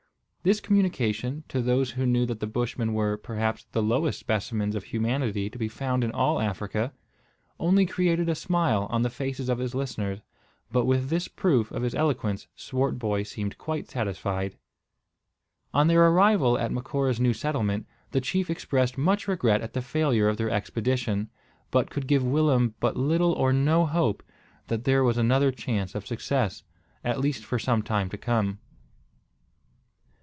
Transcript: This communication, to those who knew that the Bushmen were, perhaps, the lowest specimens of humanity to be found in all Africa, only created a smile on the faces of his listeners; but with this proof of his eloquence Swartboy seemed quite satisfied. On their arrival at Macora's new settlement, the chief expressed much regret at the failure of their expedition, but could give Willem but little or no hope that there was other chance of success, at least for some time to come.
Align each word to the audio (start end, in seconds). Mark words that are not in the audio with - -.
This 0.43 0.59
communication, 0.59 1.43
to 1.49 1.61
those 1.61 1.91
who 1.91 2.03
knew 2.07 2.25
that 2.25 2.39
the 2.39 2.47
Bushmen 2.47 2.95
were, 2.95 3.15
perhaps, 3.15 3.65
the 3.73 3.83
lowest 3.83 4.17
specimens 4.19 4.73
of 4.73 4.85
humanity 4.85 5.51
to 5.51 5.57
be 5.59 5.67
found 5.67 6.03
in 6.03 6.09
all 6.11 6.39
Africa, 6.41 6.93
only 7.59 7.85
created 7.85 8.27
a 8.27 8.33
smile 8.33 8.87
on 8.89 9.03
the 9.03 9.11
faces 9.11 9.49
of 9.49 9.59
his 9.59 9.75
listeners; 9.75 10.21
but 10.71 10.85
with 10.85 11.09
this 11.09 11.27
proof 11.27 11.69
of 11.71 11.83
his 11.83 11.93
eloquence 11.93 12.47
Swartboy 12.55 13.21
seemed 13.21 13.59
quite 13.59 13.87
satisfied. 13.87 14.57
On 15.75 15.85
their 15.87 16.07
arrival 16.07 16.57
at 16.57 16.71
Macora's 16.71 17.19
new 17.19 17.33
settlement, 17.33 17.85
the 18.09 18.19
chief 18.19 18.49
expressed 18.49 18.97
much 18.97 19.27
regret 19.27 19.61
at 19.61 19.73
the 19.73 19.81
failure 19.83 20.27
of 20.27 20.37
their 20.37 20.49
expedition, 20.49 21.29
but 21.69 21.91
could 21.91 22.07
give 22.07 22.23
Willem 22.23 22.73
but 22.79 22.97
little 22.97 23.33
or 23.33 23.53
no 23.53 23.85
hope 23.85 24.23
that 24.69 24.85
there 24.85 25.03
was 25.03 25.19
other 25.19 25.51
chance 25.51 25.93
of 25.93 26.07
success, 26.07 26.63
at 27.03 27.19
least 27.19 27.45
for 27.45 27.59
some 27.59 27.83
time 27.83 28.09
to 28.09 28.17
come. 28.17 28.57